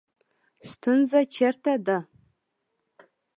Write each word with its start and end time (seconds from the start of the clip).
ستونزه 0.71 1.19
چېرته 1.35 1.73
ده 1.85 1.97